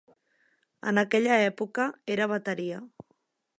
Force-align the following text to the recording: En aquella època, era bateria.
En 0.91 1.01
aquella 1.01 1.37
època, 1.51 1.87
era 2.17 2.29
bateria. 2.35 2.83